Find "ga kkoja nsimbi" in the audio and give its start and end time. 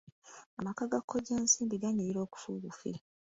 0.91-1.75